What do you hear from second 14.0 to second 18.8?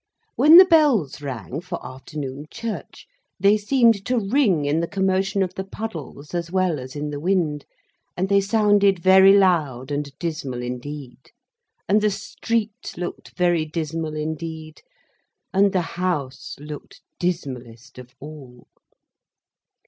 indeed, and the House looked dismallest of all.